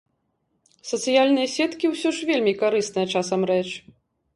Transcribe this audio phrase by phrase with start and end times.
[0.93, 3.67] Сацыяльныя сеткі ўсё ж вельмі карысная часам рэч.